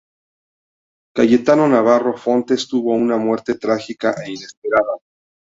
Cayetano 1.15 1.67
Navarro 1.67 2.17
Fontes 2.17 2.67
tuvo 2.67 2.93
una 2.93 3.17
muerte 3.17 3.53
trágica 3.59 4.15
e 4.25 4.31
inesperada. 4.31 4.93